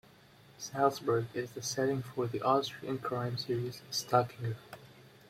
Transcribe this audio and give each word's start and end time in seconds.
Salzburg 0.57 1.27
is 1.35 1.51
the 1.51 1.61
setting 1.61 2.01
for 2.01 2.25
the 2.25 2.41
Austrian 2.41 2.97
crime 2.97 3.37
series 3.37 3.83
Stockinger. 3.91 4.55